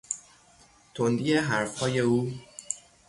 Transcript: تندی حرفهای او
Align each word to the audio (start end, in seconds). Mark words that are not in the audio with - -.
تندی 0.93 1.33
حرفهای 1.35 1.99
او 1.99 2.31